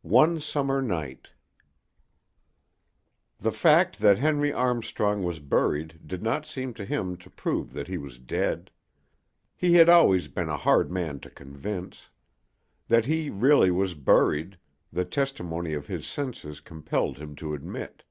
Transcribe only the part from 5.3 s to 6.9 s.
buried did not seem to